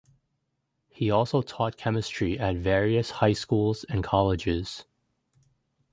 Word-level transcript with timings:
He 0.89 1.11
also 1.11 1.43
taught 1.43 1.77
chemistry 1.77 2.39
at 2.39 2.55
various 2.55 3.11
high 3.11 3.33
schools 3.33 3.83
and 3.83 4.03
colleges. 4.03 4.85